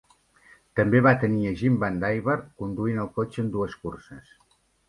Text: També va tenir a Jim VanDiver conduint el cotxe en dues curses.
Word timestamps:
També 0.79 1.01
va 1.07 1.11
tenir 1.25 1.43
a 1.49 1.51
Jim 1.59 1.77
VanDiver 1.85 2.39
conduint 2.63 3.05
el 3.05 3.15
cotxe 3.19 3.45
en 3.47 3.55
dues 3.59 3.81
curses. 3.85 4.37